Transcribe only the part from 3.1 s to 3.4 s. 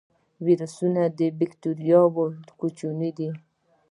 دي